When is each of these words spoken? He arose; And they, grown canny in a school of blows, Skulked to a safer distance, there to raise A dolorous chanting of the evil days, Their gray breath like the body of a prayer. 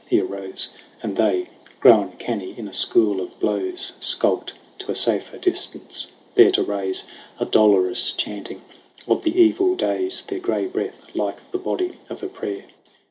He 0.09 0.19
arose; 0.19 0.69
And 1.03 1.15
they, 1.15 1.49
grown 1.79 2.13
canny 2.13 2.55
in 2.57 2.67
a 2.67 2.73
school 2.73 3.21
of 3.21 3.39
blows, 3.39 3.91
Skulked 3.99 4.53
to 4.79 4.89
a 4.91 4.95
safer 4.95 5.37
distance, 5.37 6.07
there 6.33 6.49
to 6.53 6.63
raise 6.63 7.03
A 7.39 7.45
dolorous 7.45 8.11
chanting 8.11 8.63
of 9.07 9.21
the 9.23 9.39
evil 9.39 9.75
days, 9.75 10.23
Their 10.23 10.39
gray 10.39 10.65
breath 10.65 11.05
like 11.13 11.51
the 11.51 11.59
body 11.59 11.99
of 12.09 12.23
a 12.23 12.27
prayer. 12.27 12.63